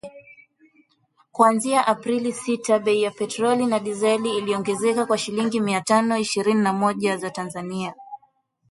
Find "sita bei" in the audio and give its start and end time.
2.39-2.97